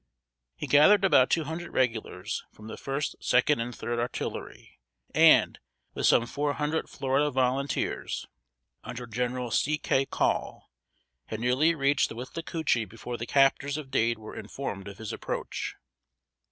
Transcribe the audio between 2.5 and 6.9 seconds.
from the 1st, 2d and 3d Artillery, and, with some four hundred